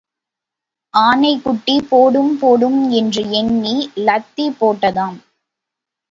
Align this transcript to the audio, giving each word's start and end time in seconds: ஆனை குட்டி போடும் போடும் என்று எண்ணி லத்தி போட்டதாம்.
ஆனை 0.93 1.31
குட்டி 1.41 1.75
போடும் 1.89 2.31
போடும் 2.39 2.89
என்று 2.91 3.23
எண்ணி 3.31 3.75
லத்தி 3.97 4.47
போட்டதாம். 4.59 5.19